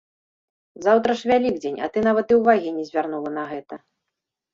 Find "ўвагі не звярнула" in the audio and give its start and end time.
2.39-3.29